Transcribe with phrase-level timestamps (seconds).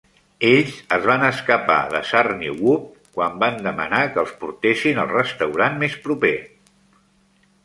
[0.51, 2.87] Ells es van escapar de Zarniwoop
[3.19, 6.35] quan van demanar que els portessin al restaurant més proper.